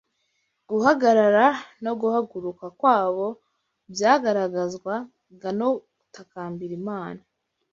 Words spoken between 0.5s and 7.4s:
Guhagarara no guhaguruka kwabo byagaragazwaga no gutakambira Imana